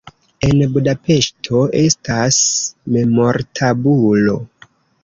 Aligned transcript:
En 0.45 0.63
Budapeŝto 0.77 1.61
estas 1.83 2.41
memortabulo. 2.97 4.43